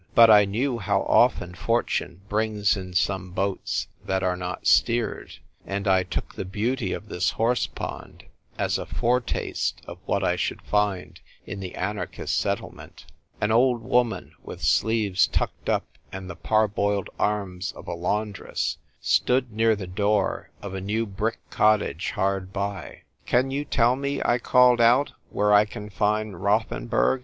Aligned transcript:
But 0.15 0.31
I 0.31 0.45
knew 0.45 0.79
how 0.79 1.01
often 1.03 1.53
fortune 1.53 2.21
brings 2.27 2.75
in 2.75 2.95
some 2.95 3.29
boats 3.33 3.85
that 4.03 4.23
are 4.23 4.35
not 4.35 4.65
steered; 4.65 5.33
and 5.63 5.87
I 5.87 6.01
took 6.01 6.33
the 6.33 6.43
beauty 6.43 6.91
of 6.91 7.07
this" 7.07 7.29
horse 7.39 7.67
pond" 7.67 8.23
as 8.57 8.79
a 8.79 8.87
foretaste 8.87 9.79
of 9.85 9.99
what 10.07 10.23
I 10.23 10.37
should 10.37 10.63
find 10.63 11.19
in 11.45 11.59
the 11.59 11.75
anarchist 11.75 12.39
settle 12.39 12.71
ment. 12.71 13.05
An 13.39 13.51
old 13.51 13.83
woman, 13.83 14.31
with 14.41 14.63
sleeves 14.63 15.27
tucked 15.27 15.69
up 15.69 15.85
and 16.11 16.27
the 16.27 16.35
parboiled 16.35 17.11
arms 17.19 17.71
of 17.73 17.87
a 17.87 17.93
laundress, 17.93 18.77
stood 19.01 19.51
near 19.51 19.75
the 19.75 19.85
door 19.85 20.49
of 20.63 20.73
a 20.73 20.81
new 20.81 21.05
brick 21.05 21.37
cottage 21.51 22.09
hard 22.15 22.51
by. 22.51 23.03
"Can 23.27 23.51
you 23.51 23.65
tell 23.65 23.95
me," 23.95 24.19
I 24.25 24.39
called 24.39 24.81
out, 24.81 25.11
"where 25.29 25.53
I 25.53 25.65
can 25.65 25.91
find 25.91 26.41
Rothenburg 26.41 27.19